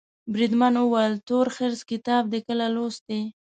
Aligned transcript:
بریدمن 0.33 0.73
وویل 0.79 1.13
تورخرس 1.27 1.81
کتاب 1.91 2.23
دي 2.31 2.39
کله 2.47 2.65
لوستی. 2.73 3.19